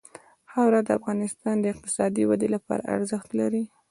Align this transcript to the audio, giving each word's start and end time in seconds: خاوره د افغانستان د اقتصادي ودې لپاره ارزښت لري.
خاوره 0.51 0.79
د 0.83 0.89
افغانستان 0.99 1.55
د 1.59 1.65
اقتصادي 1.73 2.23
ودې 2.29 2.49
لپاره 2.55 2.89
ارزښت 2.95 3.29
لري. 3.39 3.63